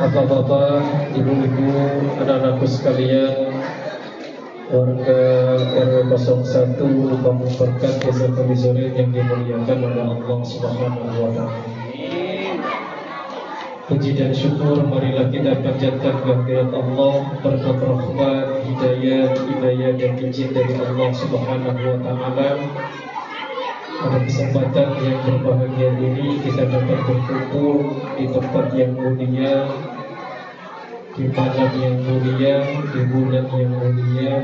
[0.00, 1.76] Bapak-bapak, ibu-ibu,
[2.24, 3.52] anak-anakku sekalian
[4.72, 5.20] Warga
[5.76, 11.46] RW 01 Kampung Berkat Desa Kalizorin yang dimuliakan oleh Allah Subhanahu wa taala.
[13.92, 17.14] Puji dan syukur marilah kita panjatkan kehadirat Allah
[17.44, 22.48] berkat rahmat, hidayah, hidayah dan izin dari Allah Subhanahu wa taala.
[24.00, 29.68] Pada kesempatan yang berbahagia ini kita dapat berkumpul di tempat yang mulia
[31.20, 32.64] di malam yang mulia,
[32.96, 34.34] di bulan yang mulia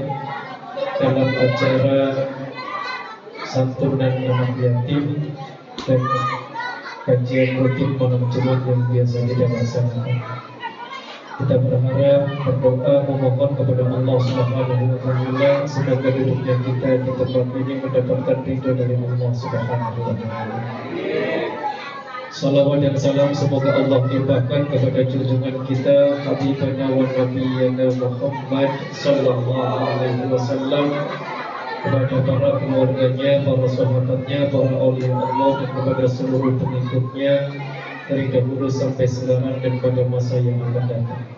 [1.01, 2.01] dalam acara
[3.49, 5.33] santunan anak yatim
[5.89, 6.05] dan
[7.09, 10.56] kajian rutin malam Jumat yang biasa kita laksanakan.
[11.37, 17.75] Kita berharap berdoa memohon kepada Allah Subhanahu wa taala semoga duduknya kita di tempat ini
[17.77, 20.57] mendapatkan ridho dari Allah Subhanahu wa taala.
[22.33, 29.61] Salawat dan salam semoga Allah limpahkan kepada junjungan kita Habibana wa Nabiyana Muhammad Sallallahu
[29.93, 30.89] alaihi wasallam
[31.85, 37.53] kepada para keluarganya, para sahabatnya, para awliya Allah dan kepada seluruh pengikutnya
[38.07, 41.36] dari dahulu sampai sekarang dan pada masa yang akan datang.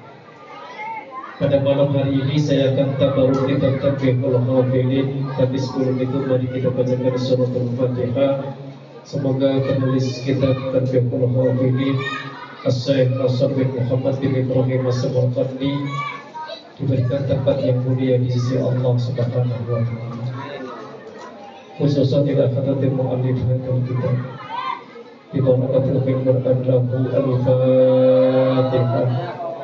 [1.38, 6.74] Pada malam hari ini saya akan tabaruk kitab Tabihul Hafilin Tapi sebelum itu mari kita
[6.74, 8.58] bacakan surat Al-Fatihah
[9.06, 11.94] Semoga penulis kitab Tanbihul Hafidin
[12.66, 15.72] As-Syaikh Asar bin Muhammad bin Ibrahim As-Samarqandi
[16.78, 20.26] diberikan tempat yang mulia di sisi Allah Subhanahu wa taala.
[21.78, 24.14] Khususnya tidak kata mu'allif hadal kitab.
[25.34, 29.06] Di barakatul mimbar adlahu al-fatihah.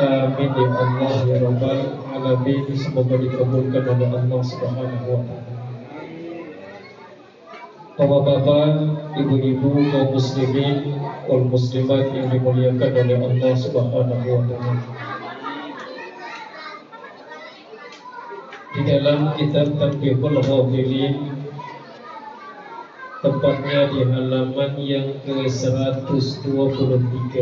[0.00, 1.80] Amin ya Allah ya Rabbal
[2.16, 5.60] Alamin Semoga dikabulkan oleh Allah Subhanahu wa Ta'ala
[8.00, 8.80] Bapak-bapak,
[9.12, 10.96] ibu-ibu, kaum muslimin,
[11.28, 14.80] kaum muslimat yang dimuliakan oleh Allah Subhanahu wa taala.
[18.72, 21.28] Di dalam kitab Tanbihul Ghafilin
[23.20, 27.36] tempatnya di halaman yang ke-123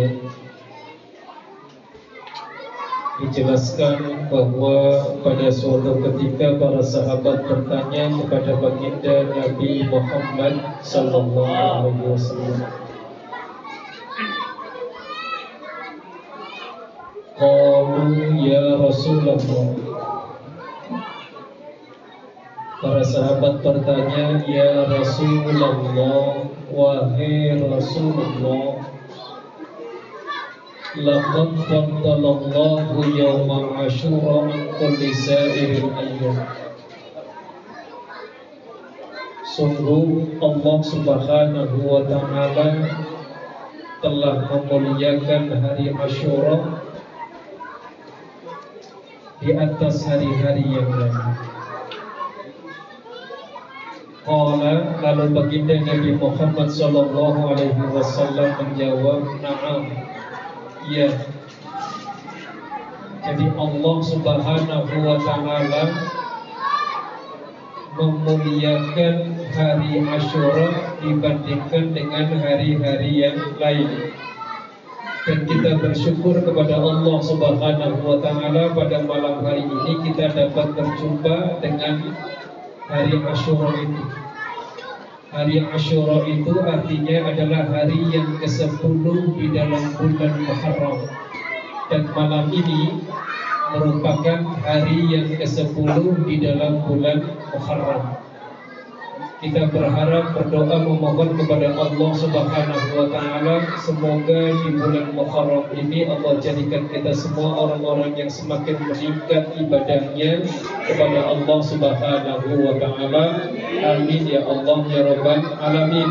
[3.19, 10.55] dijelaskan bahwa pada suatu ketika para sahabat bertanya kepada baginda Nabi Muhammad
[10.87, 12.63] sallallahu alaihi wasallam.
[18.39, 19.67] Ya Rasulullah.
[22.79, 28.78] Para sahabat bertanya Ya Rasulullah Wahai Rasulullah
[30.97, 36.39] Laqad faddalallahu yawma ashura an kulli sa'iril ayyam
[39.45, 42.69] Sungguh Allah subhanahu wa ta'ala
[44.01, 46.81] telah memuliakan hari Ashura
[49.45, 51.37] di atas hari-hari yang lain.
[54.25, 60.09] Qala lalu baginda Nabi Muhammad sallallahu alaihi wasallam menjawab, "Na'am."
[60.89, 61.13] Ya.
[63.21, 65.83] Jadi Allah Subhanahu wa taala
[67.93, 69.17] memuliakan
[69.53, 74.17] hari Asyura dibandingkan dengan hari-hari yang lain.
[75.29, 81.61] Dan kita bersyukur kepada Allah Subhanahu wa taala pada malam hari ini kita dapat berjumpa
[81.61, 82.17] dengan
[82.89, 84.28] hari Asyura itu.
[85.29, 89.05] Hari Ashura itu artinya adalah hari yang ke-10
[89.37, 90.99] di dalam bulan Muharram.
[91.93, 93.05] Dan malam ini
[93.77, 98.28] merupakan hari yang ke-10 di dalam bulan Muharram
[99.39, 106.43] kita berharap berdoa memohon kepada Allah Subhanahu wa taala semoga di bulan Muharram ini Allah
[106.43, 110.43] jadikan kita semua orang-orang yang semakin meningkat ibadahnya
[110.91, 113.25] kepada Allah Subhanahu wa taala.
[113.79, 116.11] Amin ya Allah ya rabbal alamin.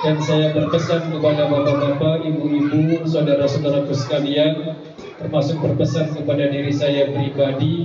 [0.00, 4.72] Dan saya berpesan kepada bapak-bapak, ibu-ibu, saudara-saudaraku sekalian,
[5.20, 7.84] termasuk berpesan kepada diri saya pribadi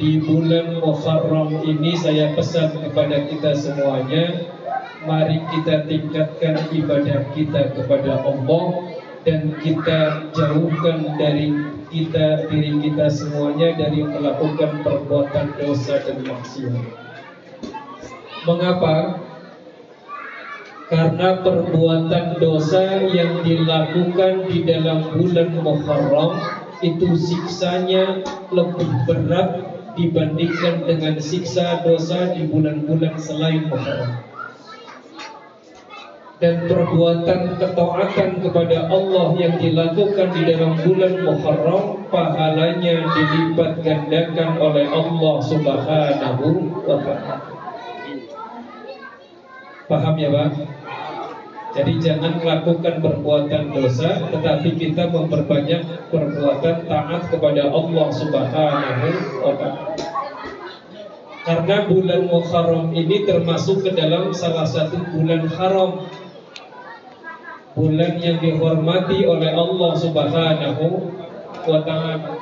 [0.00, 4.48] di bulan Muharram ini saya pesan kepada kita semuanya
[5.00, 8.92] Mari kita tingkatkan ibadah kita kepada Allah
[9.24, 11.56] dan kita jauhkan dari
[11.88, 16.84] kita diri kita semuanya dari melakukan perbuatan dosa dan maksiat.
[18.44, 19.24] Mengapa?
[20.92, 26.32] Karena perbuatan dosa yang dilakukan di dalam bulan Muharram
[26.84, 28.20] itu siksanya
[28.52, 34.30] lebih berat dibandingkan dengan siksa dosa di bulan-bulan selain Muharram
[36.40, 44.88] dan perbuatan ketaatan kepada Allah yang dilakukan di dalam bulan Muharram pahalanya dilipat gandakan oleh
[44.88, 46.46] Allah Subhanahu
[46.88, 47.36] wa taala.
[49.84, 50.79] Paham ya, Pak?
[51.70, 59.08] Jadi jangan melakukan perbuatan dosa tetapi kita memperbanyak perbuatan taat kepada Allah Subhanahu
[59.38, 59.94] wa taala.
[61.40, 66.10] Karena bulan Muharram ini termasuk ke dalam salah satu bulan haram
[67.78, 70.84] bulan yang dihormati oleh Allah Subhanahu
[71.70, 72.34] wa taala.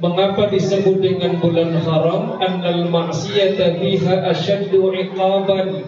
[0.00, 2.36] Mengapa disebut dengan bulan haram?
[2.40, 5.84] Annal ma'siyata fiha asyaddu iqaban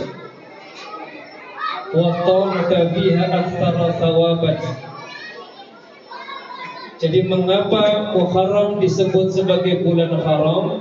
[6.97, 10.81] Jadi mengapa Muharram disebut sebagai bulan haram?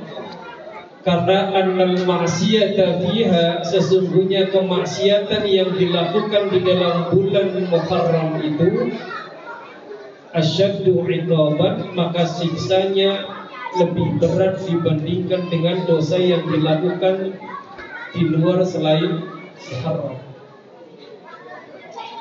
[1.03, 8.95] Karena annal maksiata fiha sesungguhnya kemaksiatan yang dilakukan di dalam bulan Muharram itu
[10.31, 13.27] asyaddu iqaban maka siksanya
[13.83, 17.35] lebih berat dibandingkan dengan dosa yang dilakukan
[18.15, 19.27] di luar selain
[19.59, 20.30] Muharram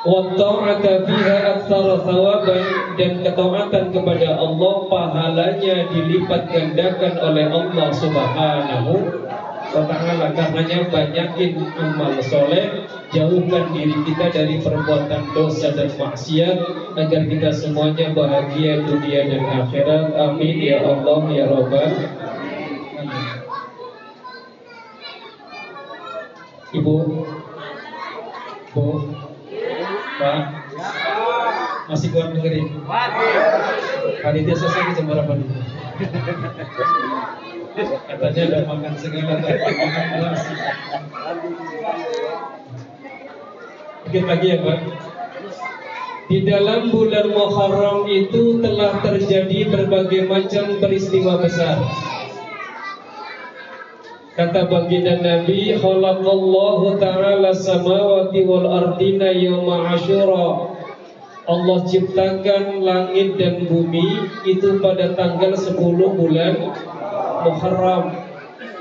[0.01, 2.65] wa ta'ata fiha aktsara thawaban
[2.97, 8.93] dan ketaatan kepada Allah pahalanya dilipat gandakan oleh Allah Subhanahu
[9.71, 10.27] wa taala.
[10.33, 16.57] Karenanya banyakin amal soleh jauhkan diri kita dari perbuatan dosa dan maksiat
[16.97, 20.17] agar kita semuanya bahagia dunia dan akhirat.
[20.17, 20.57] Amin.
[20.65, 21.93] Ya Allah ya rabbal
[26.71, 26.97] Ibu.
[28.71, 28.87] Bu
[30.21, 30.37] Pak
[31.89, 32.69] masih kuat dengerin
[34.21, 35.49] Panitia selesai jam berapa nih?
[38.05, 39.73] Katanya udah makan segala tapi.
[44.05, 44.79] Dikit lagi ya Pak.
[46.31, 51.81] Di dalam bulan Muharram itu telah terjadi berbagai macam peristiwa besar.
[54.31, 60.71] Kata baginda Nabi, "Khalaqallahu ta'ala samawati wal ardina yawma Asyura."
[61.51, 66.55] Allah ciptakan langit dan bumi itu pada tanggal 10 bulan
[67.43, 68.05] Muharram.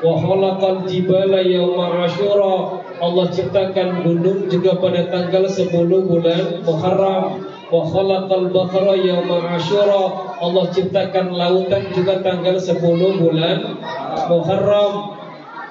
[0.06, 2.86] Wa khalaqal jibala yawma Asyura.
[3.02, 7.42] Allah ciptakan gunung juga pada tanggal 10 bulan Muharram.
[7.74, 10.38] Wa khalaqal bahra yawma Asyura.
[10.38, 13.82] Allah ciptakan lautan juga tanggal 10 bulan
[14.30, 15.19] Muharram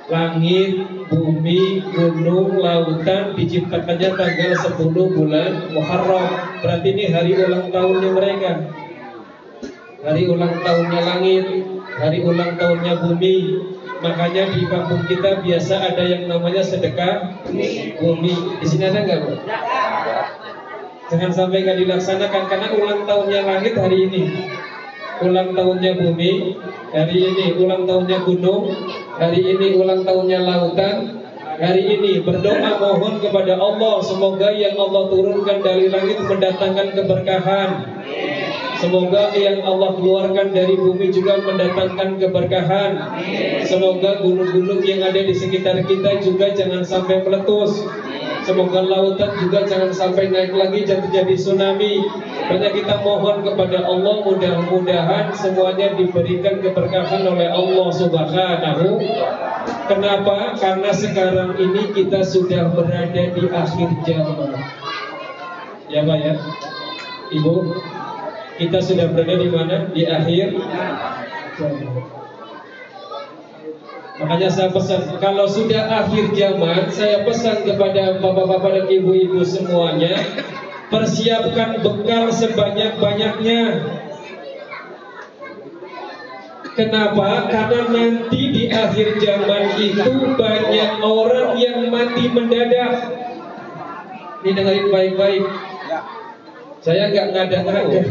[0.08, 0.72] langit,
[1.12, 6.26] bumi, gunung, lautan diciptakannya tanggal 10 bulan Muharram.
[6.64, 8.52] Berarti ini hari ulang tahunnya mereka.
[9.98, 11.44] Hari ulang tahunnya langit,
[12.00, 13.36] hari ulang tahunnya bumi.
[13.98, 17.44] Makanya di kampung kita biasa ada yang namanya sedekah
[18.00, 18.34] bumi.
[18.62, 19.32] Di sini ada nggak, Bu?
[21.08, 24.22] Jangan sampai nggak dilaksanakan karena ulang tahunnya langit hari ini
[25.22, 26.58] ulang tahunnya bumi,
[26.94, 28.70] hari ini ulang tahunnya gunung,
[29.18, 30.96] hari ini ulang tahunnya lautan,
[31.58, 37.70] hari ini berdoa mohon kepada Allah semoga yang Allah turunkan dari langit mendatangkan keberkahan.
[38.78, 43.18] Semoga yang Allah keluarkan dari bumi juga mendatangkan keberkahan.
[43.66, 47.82] Semoga gunung-gunung yang ada di sekitar kita juga jangan sampai meletus.
[48.48, 52.00] Semoga lautan juga jangan sampai naik lagi jadi jadi tsunami.
[52.48, 59.04] Banyak kita mohon kepada Allah mudah-mudahan semuanya diberikan keberkahan oleh Allah Subhanahu.
[59.84, 60.56] Kenapa?
[60.56, 64.56] Karena sekarang ini kita sudah berada di akhir zaman.
[65.92, 66.34] Ya Pak ya,
[67.28, 67.54] Ibu,
[68.56, 69.76] kita sudah berada di mana?
[69.92, 70.56] Di akhir
[71.60, 72.17] zaman.
[74.18, 80.18] Makanya saya pesan Kalau sudah akhir zaman Saya pesan kepada bapak-bapak dan ibu-ibu semuanya
[80.88, 83.60] Persiapkan bekal sebanyak-banyaknya.
[86.72, 87.44] Kenapa?
[87.52, 93.04] Karena nanti di akhir zaman itu Banyak orang yang mati mendadak.
[94.40, 95.44] Ini dengerin baik-baik.
[96.80, 98.02] Saya nggak ngada-ngada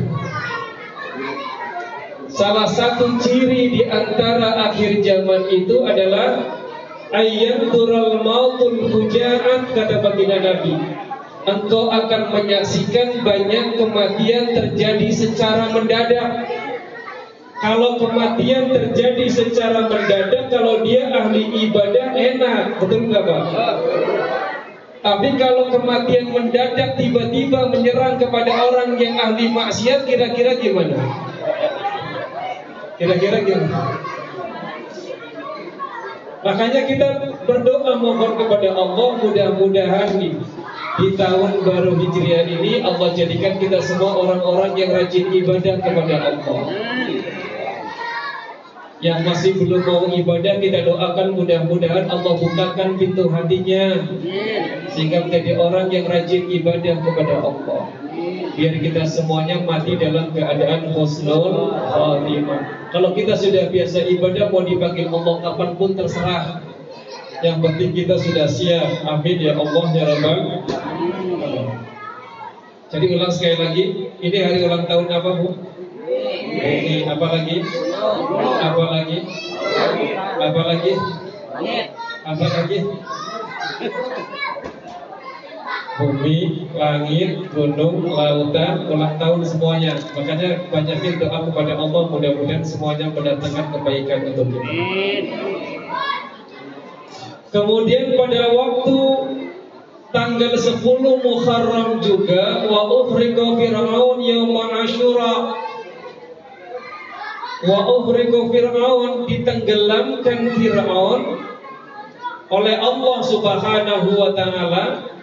[2.38, 6.38] Salah satu ciri di antara akhir zaman itu adalah
[7.10, 10.78] ayat tural mautul hujaat kata baginda Nabi.
[11.50, 16.46] engkau akan menyaksikan banyak kematian terjadi secara mendadak.
[17.58, 23.76] Kalau kematian terjadi secara mendadak, kalau dia ahli ibadah enak, betul nggak pak?
[25.02, 31.02] Tapi kalau kematian mendadak tiba-tiba menyerang kepada orang yang ahli maksiat, kira-kira gimana?
[32.98, 34.02] Kira-kira gimana?
[36.42, 37.08] Makanya kita
[37.46, 40.34] berdoa mohon kepada Allah mudah-mudahan nih
[40.98, 46.62] di tahun baru Hijriah ini Allah jadikan kita semua orang-orang yang rajin ibadah kepada Allah.
[48.98, 53.94] Yang masih belum mau ibadah kita doakan mudah-mudahan Allah bukakan pintu hatinya
[54.90, 58.07] sehingga menjadi orang yang rajin ibadah kepada Allah.
[58.58, 62.90] Biar kita semuanya mati dalam keadaan husnul khatimah.
[62.90, 66.66] Kalau kita sudah biasa ibadah mau dipanggil Allah kapan pun terserah.
[67.46, 69.06] Yang penting kita sudah siap.
[69.06, 70.40] Amin ya Allah ya Rabbal
[72.90, 73.84] Jadi ulang sekali lagi,
[74.26, 75.54] ini hari ulang tahun apa Bu?
[76.58, 77.62] Ini apa lagi?
[78.42, 79.18] Apa lagi?
[80.42, 80.94] Apa lagi?
[82.26, 82.80] Apa lagi?
[85.98, 89.98] Bumi, langit, gunung, lautan, ulang tahun semuanya.
[90.14, 95.42] Makanya banyakin doa kepada Allah mudah-mudahan semuanya mendatangkan kebaikan untuk kita.
[97.50, 98.98] Kemudian pada waktu
[100.14, 100.86] tanggal 10
[101.26, 105.34] Muharram juga wa ukhriqa fir'aun yauma asyura
[107.66, 111.22] wa ukhriqa fir'aun ditenggelamkan Fir'aun
[112.48, 115.17] oleh Allah Subhanahu wa taala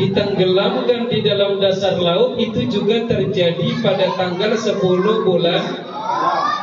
[0.00, 4.80] ditenggelamkan di dalam dasar laut itu juga terjadi pada tanggal 10
[5.28, 5.62] bulan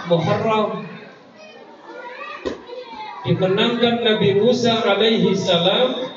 [0.10, 0.90] Muharram
[3.30, 6.10] dimenangkan Nabi Musa alaihi salam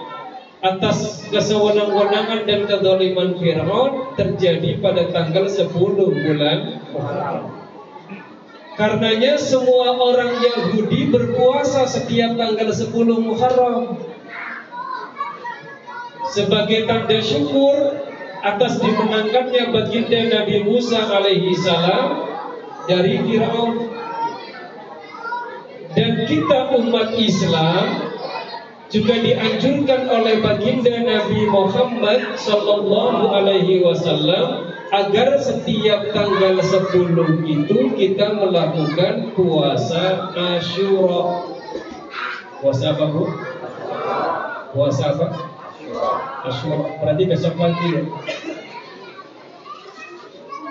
[0.65, 6.59] atas kesewenang-wenangan dan kezaliman Fir'aun terjadi pada tanggal 10 bulan
[6.97, 7.45] Muharram.
[8.73, 12.89] Karenanya semua orang Yahudi berpuasa setiap tanggal 10
[13.21, 14.01] Muharram
[16.33, 18.01] sebagai tanda syukur
[18.41, 22.25] atas dimenangkannya baginda Nabi Musa alaihi salam
[22.89, 23.93] dari Firaun
[25.93, 28.09] dan kita umat Islam
[28.89, 38.37] juga dianjurkan oleh baginda Nabi Muhammad sallallahu alaihi wasallam agar setiap tanggal 10 itu kita
[38.37, 41.49] melakukan puasa Asyura.
[42.61, 43.25] Puasa apa, Bu?
[44.77, 45.52] Puasa apa?
[47.01, 48.03] Berarti besok pagi ya.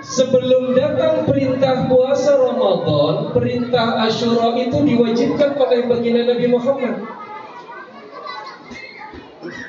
[0.02, 7.00] Sebelum datang perintah puasa Ramadan, perintah Asyura itu diwajibkan oleh baginda Nabi Muhammad.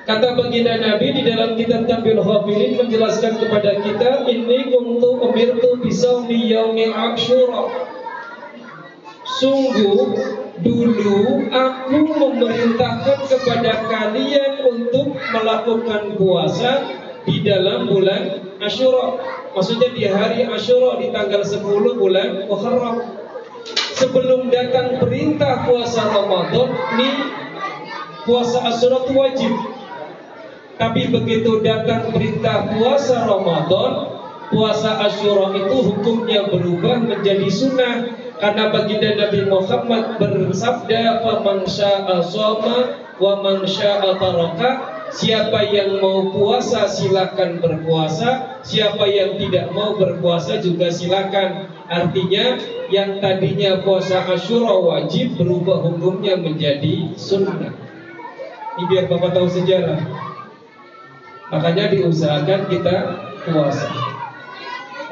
[0.04, 6.52] Kata baginda Nabi di dalam kitab Tabil Ghafilin menjelaskan kepada kita, ini kuntu umirtu bisawmi
[6.52, 7.88] yaumi Asyura.
[9.40, 10.12] Sungguh
[10.60, 15.03] dulu aku memerintahkan kepada kalian untuk
[15.34, 16.72] melakukan puasa
[17.26, 19.18] di dalam bulan Asyura.
[19.58, 22.98] Maksudnya di hari Asyura di tanggal 10 bulan Muharram.
[23.94, 27.16] Sebelum datang perintah puasa Ramadan, nih
[28.28, 29.54] puasa Asyura itu wajib.
[30.76, 33.92] Tapi begitu datang perintah puasa Ramadan,
[34.52, 38.10] puasa Asyura itu hukumnya berubah menjadi sunnah
[38.42, 42.20] karena baginda Nabi Muhammad bersabda, "Faman syaa'a
[43.22, 48.58] wa man syaa'a taraka." Siapa yang mau puasa silakan berpuasa.
[48.66, 51.70] Siapa yang tidak mau berpuasa juga silakan.
[51.86, 52.58] Artinya
[52.90, 57.78] yang tadinya puasa Ashura wajib berubah hukumnya menjadi sunnah.
[58.74, 60.02] Ini biar Bapak tahu sejarah.
[61.54, 62.96] Makanya diusahakan kita
[63.46, 63.90] puasa.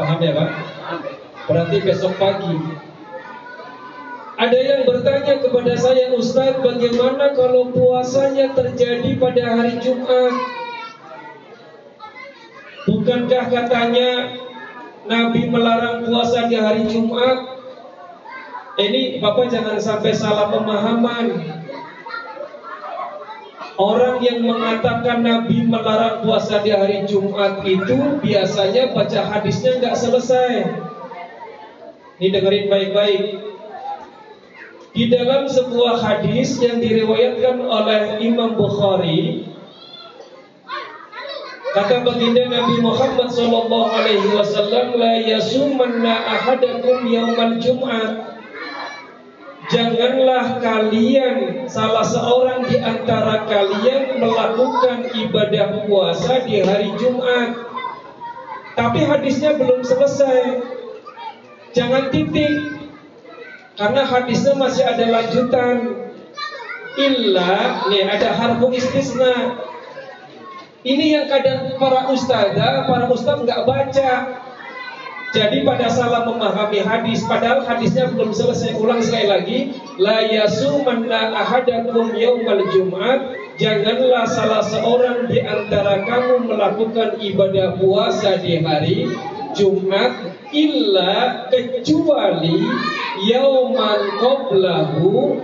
[0.01, 0.49] Paham ya Pak?
[1.45, 2.57] Berarti besok pagi
[4.41, 10.33] ada yang bertanya kepada saya Ustaz bagaimana kalau puasanya terjadi pada hari Jumat?
[12.89, 14.09] Bukankah katanya
[15.05, 17.53] Nabi melarang puasa di hari Jumat?
[18.81, 21.25] Ini Bapak jangan sampai salah pemahaman.
[23.77, 30.65] Orang yang mengatakan Nabi melarang puasa di hari Jumat itu Biasanya baca hadisnya nggak selesai.
[32.17, 33.50] Ini dengerin baik-baik
[34.91, 39.47] di dalam sebuah hadis yang diriwayatkan oleh Imam Bukhari
[41.71, 47.07] Kata baginda Nabi Muhammad sallallahu alaihi wasallam la yasumanna ahadakum
[47.63, 48.31] jum'ah
[49.71, 57.55] Janganlah kalian salah seorang di antara kalian melakukan ibadah puasa di hari Jumat.
[58.75, 60.59] Tapi hadisnya belum selesai.
[61.71, 62.80] Jangan titik.
[63.81, 65.77] Karena hadisnya masih ada lanjutan.
[67.01, 69.57] Illa, nih ada harfu istisna.
[70.85, 74.11] Ini yang kadang para ustazah, para ustaz nggak baca.
[75.31, 79.59] Jadi pada salah memahami hadis Padahal hadisnya belum selesai Ulang sekali lagi
[79.95, 88.59] La yasumanna ahadakum yaumal jum'at Janganlah salah seorang di antara kamu melakukan ibadah puasa di
[88.59, 89.07] hari
[89.55, 92.67] Jumat Illa kecuali
[93.31, 95.39] Yauman qoblahu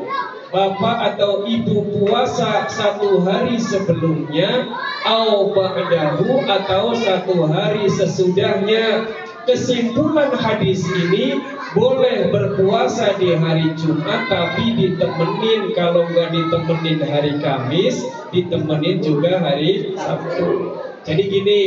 [0.48, 4.68] Bapak atau ibu puasa satu hari sebelumnya
[5.04, 9.08] Au ba'dahu atau satu hari sesudahnya
[9.48, 11.40] Kesimpulan hadis ini
[11.72, 18.04] boleh berpuasa di hari Jumat tapi ditemenin kalau nggak ditemenin hari Kamis
[18.36, 20.76] ditemenin juga hari Sabtu.
[21.08, 21.60] Jadi gini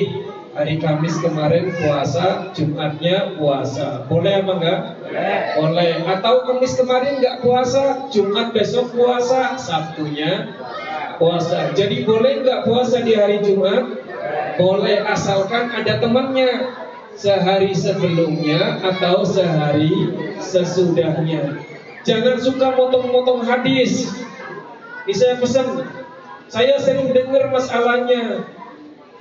[0.50, 4.80] hari Kamis kemarin puasa Jumatnya puasa boleh apa enggak?
[5.54, 5.92] Boleh.
[6.06, 10.54] Atau Kamis kemarin nggak puasa Jumat besok puasa Sabtunya
[11.20, 11.70] puasa.
[11.76, 14.00] Jadi boleh nggak puasa di hari Jumat?
[14.56, 16.72] Boleh asalkan ada temannya
[17.14, 21.60] sehari sebelumnya atau sehari sesudahnya.
[22.00, 24.08] Jangan suka motong-motong hadis.
[25.04, 25.84] Ini saya pesan.
[26.48, 28.48] Saya sering dengar masalahnya.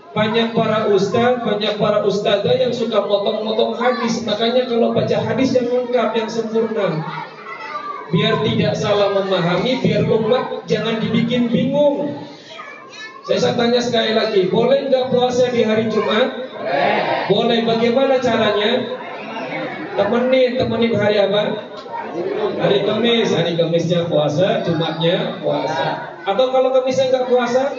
[0.10, 4.26] Banyak para ustaz, banyak para ustazah yang suka motong-motong hadis.
[4.26, 6.88] Makanya kalau baca hadis yang lengkap, yang sempurna.
[8.10, 12.26] Biar tidak salah memahami, biar umat jangan dibikin bingung.
[13.30, 16.50] Saya tanya sekali lagi, boleh nggak puasa di hari Jumat?
[17.30, 17.62] Boleh.
[17.62, 18.98] Bagaimana caranya?
[19.94, 21.70] Temenin, temenin hari apa?
[22.58, 26.18] Hari Kamis, hari Kamisnya puasa, Jumatnya puasa.
[26.26, 27.78] Atau kalau Kamisnya nggak puasa,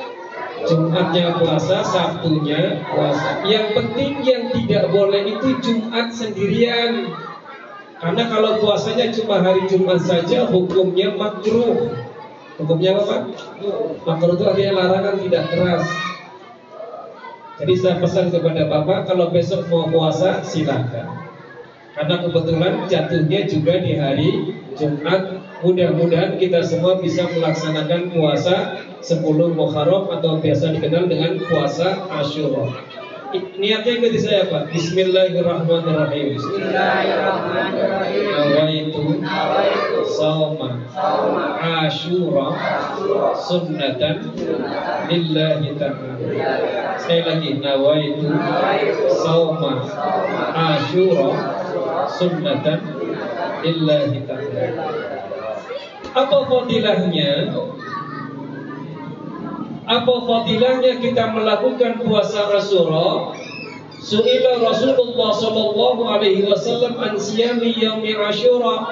[0.69, 3.41] Jumatnya puasa, Sabtunya puasa.
[3.49, 7.13] Yang penting yang tidak boleh itu Jumat sendirian.
[8.01, 11.93] Karena kalau puasanya cuma hari Jumat saja, hukumnya makruh.
[12.61, 13.29] Hukumnya apa?
[14.05, 15.85] Makruh itu artinya larangan tidak keras.
[17.61, 21.29] Jadi saya pesan kepada Bapak kalau besok mau puasa silakan.
[21.93, 24.31] Karena kebetulan jatuhnya juga di hari
[24.81, 25.45] Jumat.
[25.61, 32.69] Mudah-mudahan kita semua bisa melaksanakan puasa 10 Muharram atau biasa dikenal dengan puasa Ashura.
[33.31, 36.35] Niatnya ikuti saya Pak Bismillahirrahmanirrahim.
[36.35, 38.27] Bismillahirrahmanirrahim.
[38.27, 39.23] Nawaitu
[40.11, 40.83] Sawma
[41.63, 42.51] Ashura
[43.39, 44.35] Sunnatan
[45.07, 46.19] Lillahi ta'ala.
[46.99, 48.35] Sekali lagi Nawaitu
[49.15, 49.79] Sawma
[50.59, 51.31] Ashura
[52.11, 52.83] Sunnatan
[53.63, 54.65] Lillahi ta'ala.
[56.11, 57.55] Apa fadilahnya
[59.91, 63.35] apa fadilahnya kita melakukan puasa Rasulullah?
[63.99, 68.87] Su'ila Rasulullah sallallahu alaihi wasallam an siyami yaumi Asyura.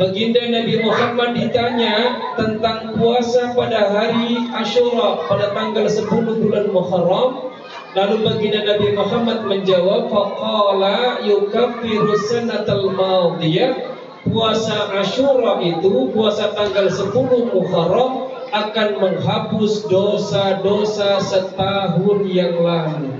[0.00, 6.08] Baginda Nabi Muhammad ditanya tentang puasa pada hari Asyura pada tanggal 10
[6.40, 7.52] bulan Muharram.
[7.92, 13.76] Lalu baginda Nabi Muhammad menjawab faqala yukaffiru sanatal madiyah.
[14.24, 17.12] Puasa Asyura itu puasa tanggal 10
[17.52, 23.12] Muharram akan menghapus dosa-dosa setahun yang lalu.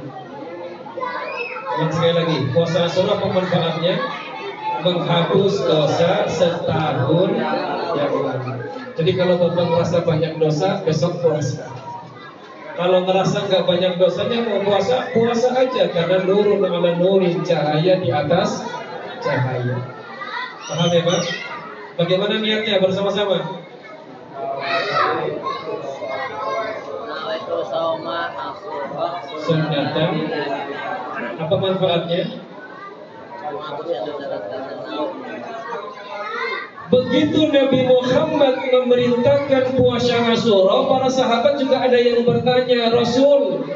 [1.78, 3.94] Dan sekali lagi, puasa Asyura pemanfaatnya
[4.82, 7.30] menghapus dosa setahun
[7.94, 8.52] yang lalu.
[8.98, 11.70] Jadi kalau bapak merasa banyak dosa, besok puasa.
[12.78, 18.06] Kalau merasa nggak banyak dosanya mau puasa, puasa aja karena nurun ala nurin cahaya di
[18.06, 18.62] atas
[19.18, 19.82] cahaya.
[20.62, 21.20] Paham ya Pak?
[21.98, 23.66] Bagaimana niatnya bersama-sama?
[29.48, 30.10] Sunnatan
[31.38, 32.22] Apa manfaatnya?
[36.88, 43.68] Begitu Nabi Muhammad memerintahkan puasa Asyura, para sahabat juga ada yang bertanya, Rasul,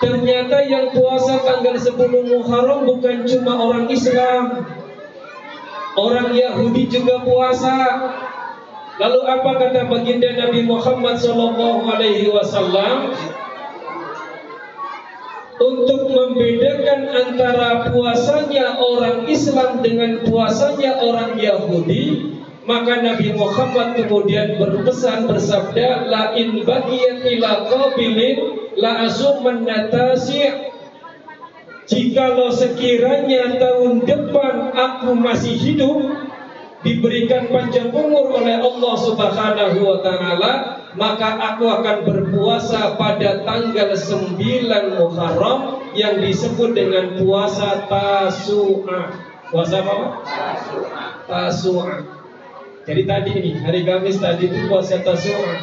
[0.00, 1.92] ternyata yang puasa tanggal 10
[2.32, 4.64] Muharram bukan cuma orang Islam.
[5.92, 7.76] Orang Yahudi juga puasa.
[9.00, 13.16] Lalu apa kata baginda Nabi Muhammad sallallahu alaihi wasallam?
[15.62, 22.34] Untuk membedakan antara puasanya orang Islam dengan puasanya orang Yahudi,
[22.66, 28.36] maka Nabi Muhammad kemudian berpesan bersabda, la in bagiyat ila qabilin
[28.76, 29.08] la
[31.82, 35.98] Jikalau sekiranya tahun depan aku masih hidup
[36.82, 40.52] diberikan panjang umur oleh Allah Subhanahu wa taala,
[40.98, 44.36] maka aku akan berpuasa pada tanggal 9
[44.98, 49.00] Muharram yang disebut dengan puasa Tasu'a.
[49.48, 49.94] Puasa apa?
[50.26, 51.04] Tasu'a.
[51.30, 51.96] Tasu'a.
[52.82, 55.54] Jadi tadi ini hari Kamis tadi itu puasa Tasu'a.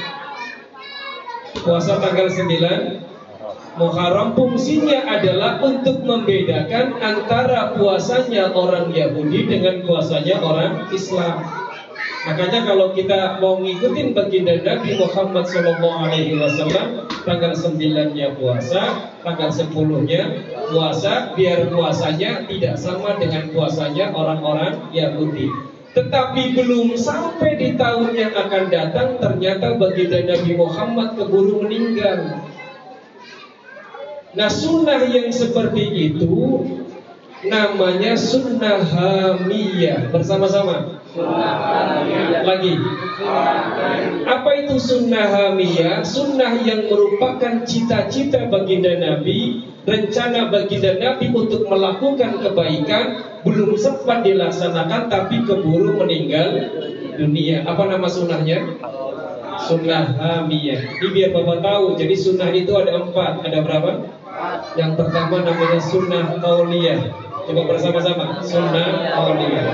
[1.60, 3.08] Puasa tanggal 9
[3.77, 11.45] Muharram fungsinya adalah untuk membedakan antara puasanya orang Yahudi dengan puasanya orang Islam.
[12.19, 19.47] Makanya kalau kita mau ngikutin baginda Nabi Muhammad Shallallahu Alaihi Wasallam tanggal 9-nya puasa, tanggal
[19.47, 20.21] 10-nya
[20.67, 25.47] puasa, biar puasanya tidak sama dengan puasanya orang-orang Yahudi.
[25.89, 32.48] Tetapi belum sampai di tahun yang akan datang ternyata baginda Nabi Muhammad keburu meninggal.
[34.29, 36.61] Nah sunnah yang seperti itu
[37.49, 41.01] namanya sunnah hamiyah bersama-sama.
[42.45, 42.73] Lagi.
[44.29, 46.05] Apa itu sunnah hamiyah?
[46.05, 53.05] Sunnah yang merupakan cita-cita baginda Nabi, rencana baginda Nabi untuk melakukan kebaikan
[53.41, 56.69] belum sempat dilaksanakan tapi keburu meninggal
[57.17, 57.65] dunia.
[57.65, 58.77] Apa nama sunnahnya?
[59.65, 61.01] Sunnah hamiyah.
[61.01, 61.85] Ini biar bapak tahu.
[61.97, 63.41] Jadi sunnah itu ada empat.
[63.41, 64.18] Ada berapa?
[64.78, 66.99] Yang pertama namanya sunnah kauliyah.
[67.47, 68.39] Coba bersama-sama.
[68.45, 69.67] Sunnah kauliyah.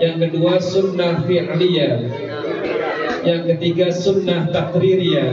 [0.00, 1.94] Yang kedua sunnah fi'liyah.
[3.22, 5.30] Yang ketiga sunnah takririyah.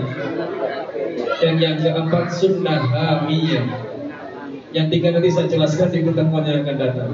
[1.39, 3.65] Dan yang keempat sunnah hamiyah.
[4.70, 7.12] Yang tiga nanti saya jelaskan di pertemuan yang akan datang.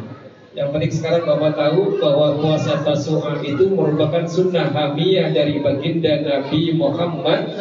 [0.55, 6.71] Yang penting sekarang Bapak tahu bahwa puasa Tasu'a itu merupakan sunnah hamiyah dari baginda Nabi
[6.75, 7.51] Muhammad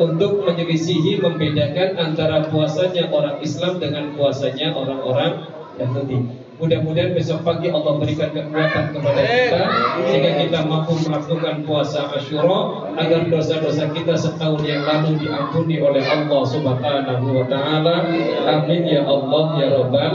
[0.00, 5.44] untuk menyelisihi membedakan antara puasanya orang Islam dengan puasanya orang-orang
[5.76, 6.40] Yahudi.
[6.60, 9.62] Mudah-mudahan besok pagi Allah berikan kekuatan kepada kita
[10.04, 16.42] sehingga kita mampu melakukan puasa Asyura agar dosa-dosa kita setahun yang lalu diampuni oleh Allah
[16.44, 18.12] Subhanahu wa taala.
[18.44, 20.12] Amin ya Allah ya Rabbal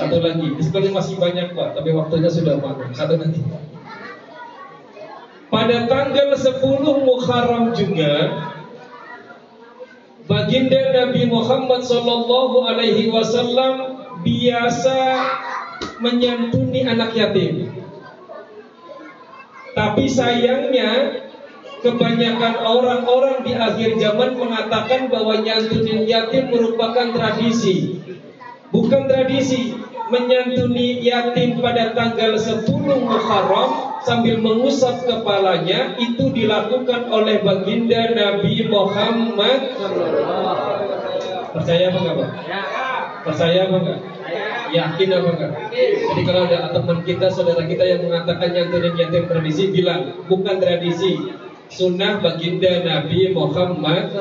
[0.00, 2.88] satu lagi, sebetulnya masih banyak Pak, tapi waktunya sudah malam.
[2.96, 3.40] Satu lagi.
[5.50, 8.12] Pada tanggal 10 Muharram juga
[10.30, 15.26] Baginda Nabi Muhammad Sallallahu Alaihi Wasallam biasa
[15.98, 17.74] menyantuni anak yatim.
[19.74, 21.18] Tapi sayangnya
[21.82, 27.98] kebanyakan orang-orang di akhir zaman mengatakan bahwa nyantunin yatim merupakan tradisi.
[28.70, 29.74] Bukan tradisi,
[30.14, 32.70] menyantuni yatim pada tanggal 10
[33.02, 39.60] Muharram sambil mengusap kepalanya itu dilakukan oleh baginda Nabi Muhammad
[41.50, 42.30] Percaya apa enggak, Pak?
[43.26, 44.00] Percaya apa enggak?
[44.70, 45.52] Yakin apa enggak?
[45.74, 51.18] Jadi kalau ada teman kita, saudara kita yang mengatakan nyantunin yatim tradisi, bilang bukan tradisi,
[51.66, 54.14] sunnah baginda Nabi Muhammad.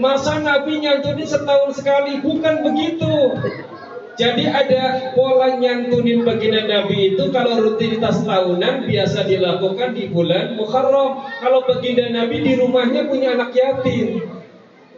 [0.00, 2.24] Masa Nabi nyantunin setahun sekali?
[2.24, 3.12] Bukan begitu.
[4.20, 11.24] Jadi ada pola nyantunin baginda Nabi itu kalau rutinitas tahunan biasa dilakukan di bulan Muharram.
[11.40, 14.28] Kalau baginda Nabi di rumahnya punya anak yatim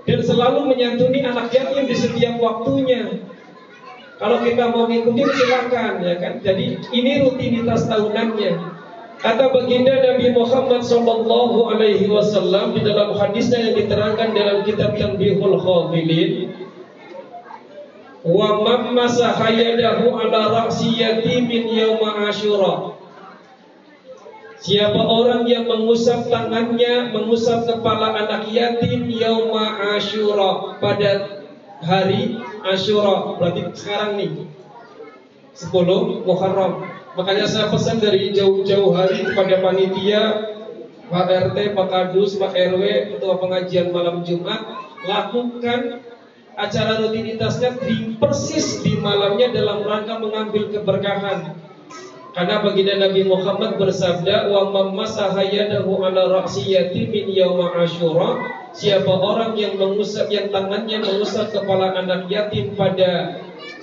[0.02, 3.22] dan selalu menyantuni anak yatim di setiap waktunya.
[4.18, 6.42] Kalau kita mau ngikutin silakan ya kan.
[6.42, 8.74] Jadi ini rutinitas tahunannya.
[9.22, 15.62] Kata baginda Nabi Muhammad Sallallahu Alaihi Wasallam di dalam hadisnya yang diterangkan dalam kitab Tanbihul
[15.62, 16.51] Khafilin
[18.22, 22.94] wa man masaha yadahu ala ra'si yatimin yauma asyura.
[24.62, 30.78] Siapa orang yang mengusap tangannya mengusap kepala anak yatim yauma asyura.
[30.78, 31.42] Pada
[31.82, 33.36] hari asyura.
[33.42, 34.32] Berarti sekarang nih.
[35.52, 36.86] 10 Muharram.
[37.12, 40.48] Makanya saya pesan dari jauh-jauh hari kepada panitia
[41.12, 44.64] Pak RT, Pak Kadus, Pak RW ketua pengajian malam Jumat
[45.04, 46.00] lakukan
[46.56, 51.56] acara rutinitasnya di persis di malamnya dalam rangka mengambil keberkahan.
[52.32, 58.40] Karena baginda Nabi Muhammad bersabda, "Wa mammasaha yadahu ala ra'si yatimin yauma asyura."
[58.72, 63.36] Siapa orang yang mengusap yang tangannya mengusap kepala anak yatim pada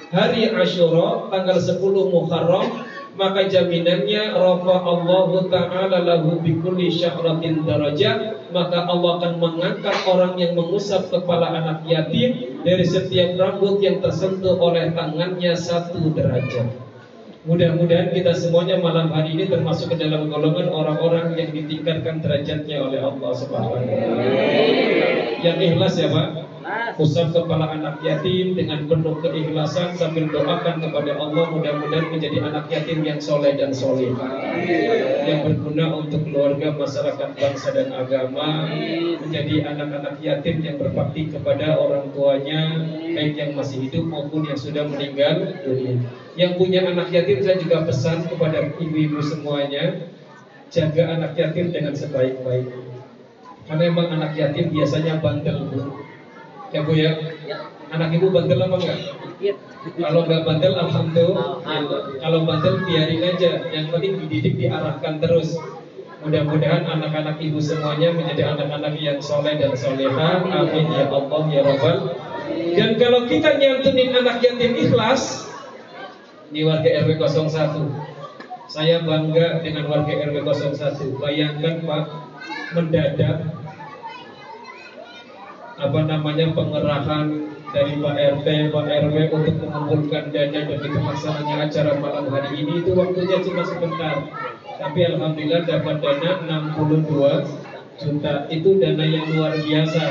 [0.10, 1.78] hari Asyura tanggal 10
[2.10, 2.66] Muharram
[3.14, 10.34] maka jaminannya rafa Allah taala lahu bi kulli syahratin darajat maka Allah akan mengangkat orang
[10.42, 16.90] yang mengusap kepala anak yatim dari setiap rambut yang tersentuh oleh tangannya satu derajat.
[17.48, 23.00] Mudah-mudahan kita semuanya malam hari ini termasuk ke dalam golongan orang-orang yang ditingkatkan derajatnya oleh
[23.00, 24.24] Allah Subhanahu wa taala.
[25.40, 26.49] Yang ikhlas ya, Pak.
[27.02, 33.02] Usap kepala anak yatim dengan penuh keikhlasan sambil doakan kepada Allah mudah-mudahan menjadi anak yatim
[33.02, 34.54] yang soleh dan solehah
[35.26, 38.70] yang berguna untuk keluarga, masyarakat, bangsa dan agama
[39.18, 42.86] menjadi anak-anak yatim yang berbakti kepada orang tuanya
[43.18, 45.98] baik yang masih hidup maupun yang sudah meninggal dunia.
[46.38, 50.06] Yang punya anak yatim saya juga pesan kepada ibu-ibu semuanya
[50.70, 52.94] jaga anak yatim dengan sebaik-baiknya.
[53.66, 55.99] Karena emang anak yatim biasanya bandel bu.
[56.70, 57.12] Ya Bu ya?
[57.50, 57.58] ya.
[57.90, 59.00] Anak ibu bandel apa enggak?
[59.42, 59.54] Ya.
[59.98, 61.66] Kalau enggak bandel alhamdulillah.
[62.22, 63.52] Kalau bandel biarin aja.
[63.74, 65.58] Yang penting dididik diarahkan terus.
[66.20, 70.44] Mudah-mudahan anak-anak ibu semuanya menjadi anak-anak yang soleh dan soleha.
[70.46, 71.98] Amin ya Allah ya Rabbal.
[72.76, 75.48] Dan kalau kita nyantunin anak yatim ikhlas,
[76.52, 78.70] ini warga RW 01.
[78.70, 81.18] Saya bangga dengan warga RW 01.
[81.18, 82.04] Bayangkan Pak,
[82.76, 83.59] mendadak
[85.80, 87.26] apa namanya pengerahan
[87.72, 92.92] dari Pak RT, Pak RW untuk mengumpulkan dana dan pelaksananya acara malam hari ini itu
[92.98, 94.16] waktunya cuma sebentar.
[94.80, 96.32] Tapi alhamdulillah dapat dana
[96.76, 97.48] 62
[98.00, 98.34] juta.
[98.52, 100.04] Itu dana yang luar biasa.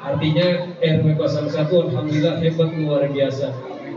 [0.00, 0.46] Artinya
[0.80, 3.48] RW 01 alhamdulillah hebat luar biasa.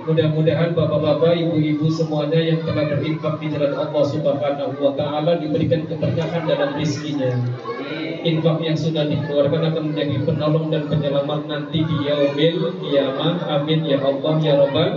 [0.04, 6.50] Mudah-mudahan bapak-bapak, ibu-ibu semuanya yang telah berinfak di jalan Allah Subhanahu wa taala diberikan keberkahan
[6.50, 7.32] dalam rezekinya
[8.24, 13.36] infak yang sudah dikeluarkan akan menjadi penolong dan penyelamat nanti di yaumil kiamah.
[13.52, 14.92] Amin ya Allah ya Rabbal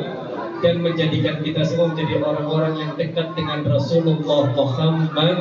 [0.62, 5.36] dan menjadikan kita semua menjadi orang-orang yang dekat dengan Rasulullah Muhammad.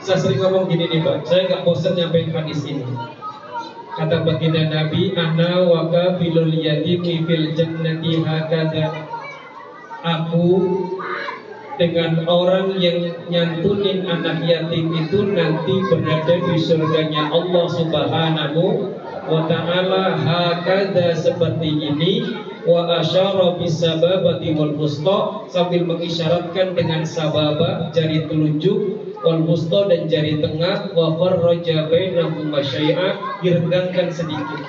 [0.00, 2.82] Saya sering ngomong gini nih Pak, saya nggak bosan nyampein hadis ini.
[3.90, 8.86] Kata baginda Nabi, Ana waka bilul yatimi fil jannati hakada.
[10.00, 10.46] Aku
[11.80, 18.64] dengan orang yang nyantunin anak yatim itu nanti berada di surganya Allah Subhanahu
[19.24, 22.12] wa taala hakada seperti ini
[22.68, 24.76] wa asyara bisababati wal
[25.48, 29.40] sambil mengisyaratkan dengan sababa jari telunjuk wal
[29.88, 34.64] dan jari tengah wa farraja bainahum syai'a direndangkan sedikit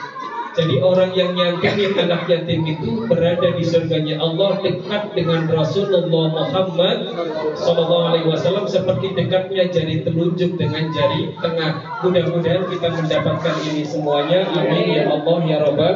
[0.52, 7.08] jadi orang yang nyantumin anak yatim itu berada di surganya Allah dekat dengan Rasulullah Muhammad
[7.56, 12.04] Sallallahu Alaihi Wasallam seperti dekatnya jari telunjuk dengan jari tengah.
[12.04, 14.44] Mudah-mudahan kita mendapatkan ini semuanya.
[14.52, 15.96] Amin ya Allah ya Rabbal.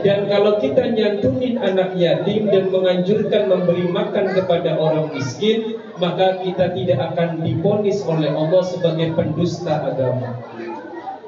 [0.00, 6.72] Dan kalau kita nyantumin anak yatim dan menganjurkan memberi makan kepada orang miskin, maka kita
[6.72, 10.40] tidak akan diponis oleh Allah sebagai pendusta agama.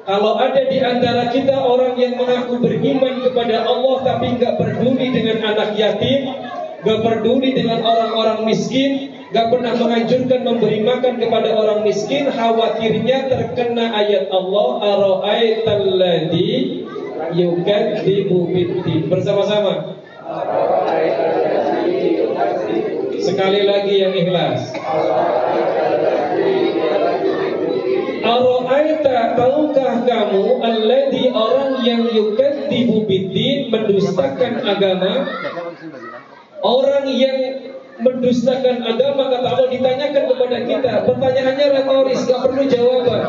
[0.02, 5.38] Kalau ada di antara kita orang yang mengaku beriman kepada Allah tapi nggak peduli dengan
[5.46, 6.34] anak yatim,
[6.82, 13.94] nggak peduli dengan orang-orang miskin, nggak pernah menganjurkan memberi makan kepada orang miskin, khawatirnya terkena
[13.94, 16.82] ayat Allah aro'aitalladzi
[17.38, 19.06] yukadzibu biddin.
[19.06, 19.94] Bersama-sama.
[23.22, 24.74] Sekali lagi yang ikhlas.
[28.22, 35.26] Aro'aita tahukah kamu alladhi orang yang yukadzibu biddin mendustakan agama?
[36.62, 37.38] Orang yang
[38.02, 40.92] mendustakan agama kata Allah ditanyakan kepada kita.
[41.06, 43.22] Pertanyaannya retoris gak perlu jawaban.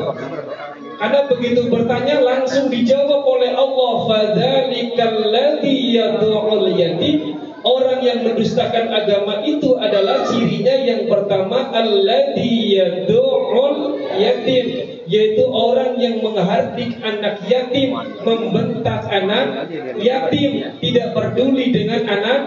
[0.97, 3.93] Karena begitu bertanya langsung dijawab oleh Allah.
[4.09, 7.32] Fadzalikal ladzi yad'ul yatim
[7.63, 16.23] Orang yang mendustakan agama itu adalah cirinya yang pertama alladzi yad'ul yatim yaitu orang yang
[16.23, 19.67] menghardik anak yatim, membentak anak
[19.99, 22.39] yatim, tidak peduli dengan anak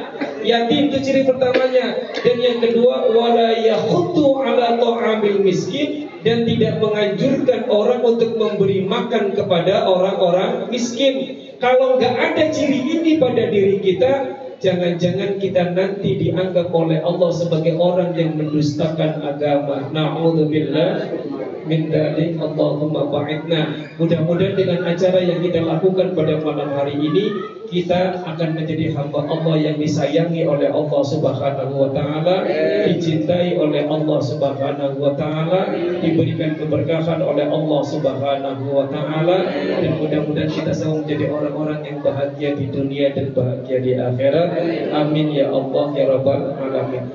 [0.44, 2.12] yatim itu ciri pertamanya.
[2.20, 9.37] Dan yang kedua wala yahutu ala ta'amil miskin dan tidak menganjurkan orang untuk memberi makan
[9.37, 11.40] kepada orang-orang miskin.
[11.57, 17.77] Kalau nggak ada ciri ini pada diri kita, jangan-jangan kita nanti dianggap oleh Allah sebagai
[17.77, 19.88] orang yang mendustakan agama.
[19.92, 21.12] Na'udzubillah
[21.66, 23.95] min dalik Allahumma ba'idna.
[23.99, 29.55] Mudah-mudahan dengan acara yang kita lakukan pada malam hari ini kita akan menjadi hamba Allah
[29.59, 32.46] yang disayangi oleh Allah Subhanahu wa taala,
[32.87, 35.70] dicintai oleh Allah Subhanahu wa taala,
[36.02, 42.50] diberikan keberkahan oleh Allah Subhanahu wa taala dan mudah-mudahan kita semua menjadi orang-orang yang bahagia
[42.55, 44.48] di dunia dan bahagia di akhirat.
[44.94, 47.07] Amin ya Allah ya rabbal alamin.